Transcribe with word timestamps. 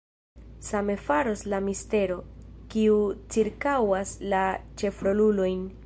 Same 0.67 0.95
faros 1.09 1.41
la 1.53 1.59
mistero, 1.67 2.17
kiu 2.75 2.97
cirkaŭas 3.37 4.17
la 4.35 4.45
ĉefrolulojn. 4.83 5.67